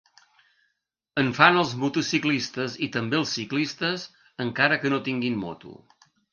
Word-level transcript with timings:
En 1.23 1.29
fan 1.39 1.59
els 1.63 1.73
motociclistes 1.83 2.79
i 2.87 2.91
també 2.97 3.21
els 3.21 3.37
ciclistes, 3.39 4.09
encara 4.49 4.83
que 4.83 4.97
no 4.97 5.03
tinguin 5.11 5.41
moto. 5.47 5.79